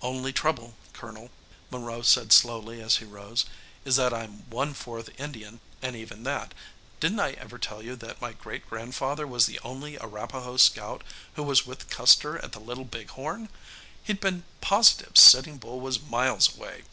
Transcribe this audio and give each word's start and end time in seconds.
"Only 0.00 0.32
trouble, 0.32 0.74
Colonel," 0.94 1.28
Monroe 1.70 2.00
said 2.00 2.32
slowly 2.32 2.80
as 2.80 2.96
he 2.96 3.04
rose, 3.04 3.44
"is 3.84 3.96
that 3.96 4.10
I'm 4.14 4.48
one 4.48 4.72
fourth 4.72 5.10
Indian 5.20 5.60
and 5.82 5.94
even 5.94 6.22
that.... 6.22 6.54
Didn't 6.98 7.20
I 7.20 7.32
ever 7.32 7.58
tell 7.58 7.82
you 7.82 7.94
that 7.96 8.22
my 8.22 8.32
great 8.32 8.66
grandfather 8.70 9.26
was 9.26 9.44
the 9.44 9.60
only 9.62 9.98
Arapahoe 9.98 10.56
scout 10.56 11.04
who 11.34 11.42
was 11.42 11.66
with 11.66 11.90
Custer 11.90 12.38
at 12.38 12.52
the 12.52 12.58
Little 12.58 12.86
Big 12.86 13.10
Horn? 13.10 13.50
He'd 14.02 14.18
been 14.20 14.44
positive 14.62 15.18
Sitting 15.18 15.58
Bull 15.58 15.78
was 15.78 16.00
miles 16.00 16.56
away. 16.56 16.84